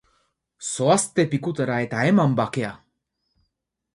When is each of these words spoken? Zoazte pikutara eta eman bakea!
Zoazte 0.69 1.25
pikutara 1.33 1.77
eta 1.87 2.01
eman 2.13 2.35
bakea! 2.41 2.75